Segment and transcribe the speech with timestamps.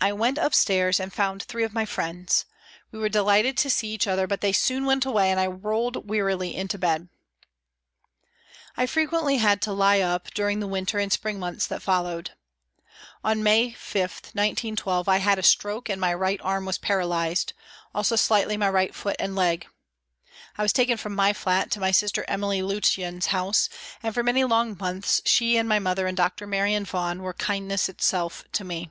[0.00, 2.44] I went upstairs and found three of my friends.
[2.90, 6.08] We were delighted to see each other, but they soon went away, and I rolled
[6.10, 7.08] wearily into bed.
[8.76, 11.66] HOLLOWAY REVISITED 335 I frequently had to lie up during the winter and spring months
[11.68, 12.32] that followed.
[13.22, 14.00] On May 5,
[14.34, 17.54] 1912, I had a stroke and my right arm was paralysed;
[17.94, 19.66] also, slightly, my right foot and leg.
[20.58, 23.68] I was taken from my flat to my sister Emily Lutyen's house,
[24.02, 26.46] and for many long months she and my mother and Dr.
[26.48, 28.90] Marion Vaughan were kindness itself to me.